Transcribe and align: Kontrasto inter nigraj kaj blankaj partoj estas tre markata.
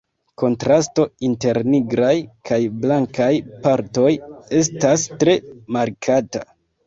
Kontrasto 0.41 1.03
inter 1.27 1.59
nigraj 1.73 2.13
kaj 2.51 2.59
blankaj 2.85 3.29
partoj 3.67 4.09
estas 4.63 5.05
tre 5.25 5.37
markata. 5.77 6.45